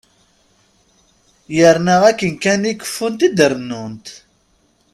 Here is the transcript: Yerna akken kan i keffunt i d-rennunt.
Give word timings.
Yerna 1.55 1.95
akken 2.09 2.33
kan 2.43 2.61
i 2.71 2.73
keffunt 2.79 3.25
i 3.27 3.29
d-rennunt. 3.37 4.07